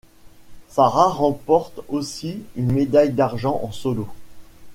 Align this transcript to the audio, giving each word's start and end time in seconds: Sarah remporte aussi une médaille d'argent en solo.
Sarah 0.67 1.09
remporte 1.13 1.79
aussi 1.87 2.41
une 2.55 2.71
médaille 2.71 3.13
d'argent 3.13 3.59
en 3.63 3.71
solo. 3.71 4.07